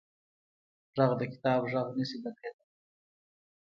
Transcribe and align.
غږ 0.95 1.11
د 1.19 1.21
کتاب 1.33 1.59
غږ 1.73 1.87
نه 1.97 2.03
شي 2.09 2.17
بدلېدلی 2.23 2.67